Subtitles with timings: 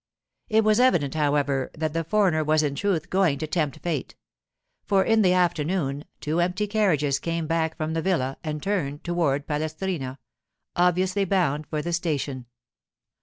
[0.49, 4.15] It was evident, however, that the foreigner was in truth going to tempt Fate;
[4.83, 9.45] for in the afternoon two empty carriages came back from the villa and turned toward
[9.45, 10.17] Palestrina,
[10.75, 12.47] obviously bound for the station.